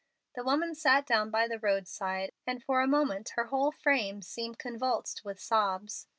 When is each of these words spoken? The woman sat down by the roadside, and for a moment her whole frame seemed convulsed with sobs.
The 0.33 0.43
woman 0.43 0.73
sat 0.73 1.05
down 1.05 1.29
by 1.29 1.47
the 1.47 1.59
roadside, 1.59 2.31
and 2.47 2.63
for 2.63 2.81
a 2.81 2.87
moment 2.87 3.33
her 3.35 3.43
whole 3.45 3.71
frame 3.71 4.23
seemed 4.23 4.57
convulsed 4.57 5.23
with 5.23 5.39
sobs. 5.39 6.07